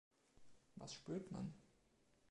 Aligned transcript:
Was 0.77 0.95
spürt 0.95 1.31
man? 1.31 1.53